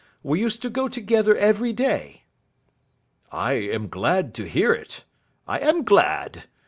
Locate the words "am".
3.53-3.87, 5.59-5.83